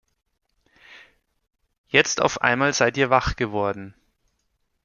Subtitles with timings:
[1.85, 3.93] Jetzt auf einmal seid Ihr wach geworden.